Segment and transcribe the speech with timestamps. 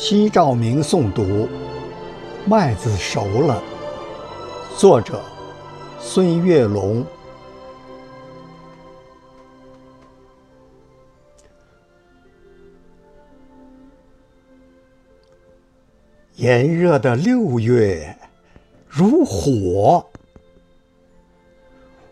[0.00, 1.24] 西照明诵读
[2.46, 3.60] 《麦子熟了》，
[4.78, 5.20] 作者
[5.98, 7.04] 孙月龙。
[16.36, 18.16] 炎热的六月
[18.86, 20.06] 如火，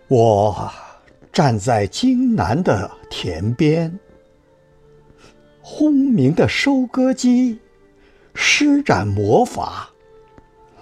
[0.09, 0.69] 我
[1.33, 3.97] 站在京南的田边，
[5.63, 7.61] 轰鸣的收割机。
[8.59, 9.91] 施展魔法，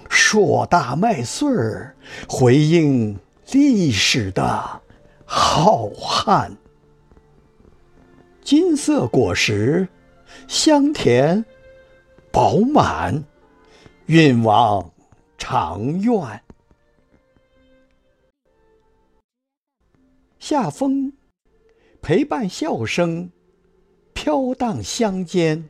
[0.08, 1.96] 硕大麦穗儿
[2.28, 3.18] 回应
[3.50, 4.80] 历史的
[5.24, 6.52] 浩瀚。
[8.44, 9.88] 金色果实
[10.46, 11.44] 香甜
[12.30, 13.24] 饱满，
[14.06, 14.92] 运往
[15.36, 16.40] 长院。
[20.38, 21.12] 夏风
[22.00, 23.32] 陪伴笑声
[24.12, 25.68] 飘荡乡间。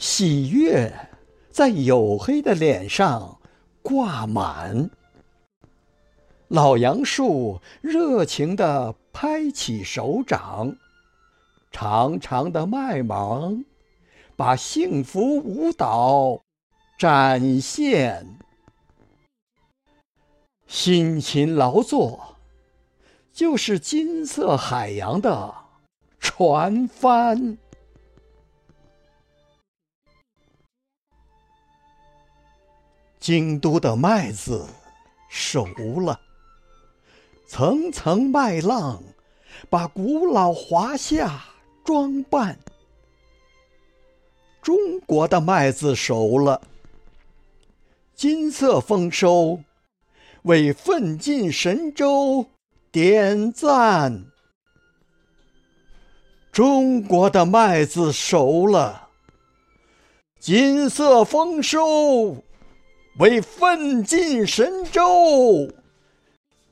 [0.00, 1.10] 喜悦
[1.50, 3.38] 在黝黑的脸上
[3.82, 4.88] 挂满，
[6.48, 10.74] 老杨树热情地拍起手掌，
[11.70, 13.62] 长长的麦芒
[14.36, 16.40] 把幸福舞蹈
[16.98, 18.38] 展现。
[20.66, 22.36] 辛勤劳作
[23.34, 25.54] 就是金色海洋的
[26.18, 27.58] 船帆。
[33.20, 34.66] 京都的麦子
[35.28, 35.66] 熟
[36.00, 36.18] 了，
[37.46, 39.02] 层层麦浪
[39.68, 41.44] 把古老华夏
[41.84, 42.58] 装扮。
[44.62, 46.62] 中国的麦子熟了，
[48.14, 49.60] 金色丰收
[50.42, 52.46] 为奋进神州
[52.90, 54.24] 点赞。
[56.50, 59.08] 中国的麦子熟了，
[60.38, 62.42] 金色丰收。
[63.20, 65.68] 为奋进神州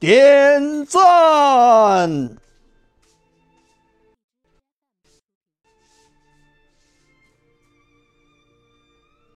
[0.00, 2.30] 点赞。